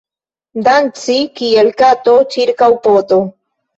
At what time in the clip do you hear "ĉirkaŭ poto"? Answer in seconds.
2.37-3.21